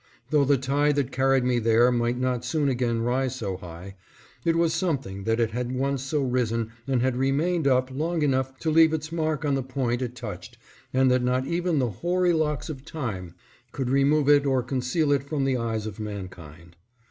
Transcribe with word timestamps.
Though 0.31 0.45
the 0.45 0.57
tide 0.57 0.95
that 0.95 1.11
carried 1.11 1.43
me 1.43 1.59
there 1.59 1.91
might 1.91 2.17
not 2.17 2.43
soon 2.43 2.69
again 2.69 3.01
rise 3.03 3.35
so 3.35 3.57
high, 3.57 3.97
it 4.43 4.55
was 4.55 4.73
something 4.73 5.25
that 5.25 5.39
it 5.39 5.51
had 5.51 5.71
once 5.73 6.01
so 6.01 6.23
risen 6.23 6.71
and 6.87 7.03
had 7.03 7.15
remained 7.15 7.67
up 7.67 7.91
long 7.91 8.23
enough 8.23 8.57
to 8.61 8.71
leave 8.71 8.93
its 8.93 9.11
mark 9.11 9.45
on 9.45 9.53
the 9.53 9.61
point 9.61 10.01
it 10.01 10.15
touched 10.15 10.57
and 10.91 11.11
that 11.11 11.21
not 11.21 11.45
even 11.45 11.77
the 11.77 11.91
hoary 12.01 12.33
locks 12.33 12.67
of 12.67 12.83
Time 12.83 13.35
could 13.73 13.91
remove 13.91 14.27
it 14.27 14.43
or 14.47 14.63
conceal 14.63 15.11
it 15.11 15.21
from 15.21 15.43
the 15.45 15.55
eyes 15.57 15.85
of 15.85 15.99
mankind. 15.99 16.77